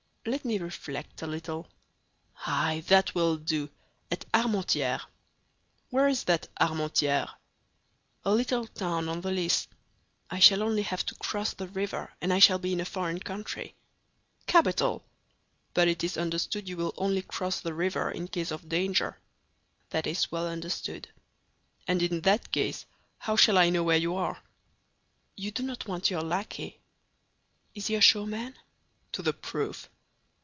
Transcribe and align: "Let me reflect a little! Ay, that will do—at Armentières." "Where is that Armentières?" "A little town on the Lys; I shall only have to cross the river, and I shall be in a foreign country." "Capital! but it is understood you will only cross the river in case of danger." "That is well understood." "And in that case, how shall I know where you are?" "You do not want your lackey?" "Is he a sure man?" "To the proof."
"Let 0.23 0.45
me 0.45 0.59
reflect 0.59 1.23
a 1.23 1.25
little! 1.25 1.67
Ay, 2.45 2.83
that 2.89 3.15
will 3.15 3.37
do—at 3.37 4.23
Armentières." 4.31 5.01
"Where 5.89 6.07
is 6.07 6.25
that 6.25 6.47
Armentières?" 6.59 7.33
"A 8.23 8.31
little 8.31 8.67
town 8.67 9.09
on 9.09 9.21
the 9.21 9.31
Lys; 9.31 9.67
I 10.29 10.37
shall 10.37 10.61
only 10.61 10.83
have 10.83 11.03
to 11.07 11.15
cross 11.15 11.53
the 11.55 11.67
river, 11.69 12.13
and 12.21 12.31
I 12.31 12.37
shall 12.37 12.59
be 12.59 12.71
in 12.71 12.79
a 12.81 12.85
foreign 12.85 13.19
country." 13.19 13.73
"Capital! 14.45 15.03
but 15.73 15.87
it 15.87 16.03
is 16.03 16.19
understood 16.19 16.69
you 16.69 16.77
will 16.77 16.93
only 16.97 17.23
cross 17.23 17.59
the 17.59 17.73
river 17.73 18.11
in 18.11 18.27
case 18.27 18.51
of 18.51 18.69
danger." 18.69 19.17
"That 19.89 20.05
is 20.05 20.31
well 20.31 20.47
understood." 20.47 21.07
"And 21.87 21.99
in 22.03 22.21
that 22.21 22.51
case, 22.51 22.85
how 23.17 23.35
shall 23.37 23.57
I 23.57 23.71
know 23.71 23.81
where 23.83 23.97
you 23.97 24.13
are?" 24.17 24.39
"You 25.35 25.49
do 25.49 25.63
not 25.63 25.87
want 25.87 26.11
your 26.11 26.21
lackey?" 26.21 26.79
"Is 27.73 27.87
he 27.87 27.95
a 27.95 28.01
sure 28.01 28.27
man?" 28.27 28.53
"To 29.13 29.23
the 29.23 29.33
proof." 29.33 29.89